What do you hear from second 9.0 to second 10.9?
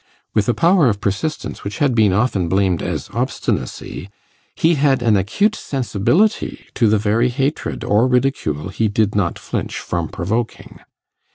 not flinch from provoking.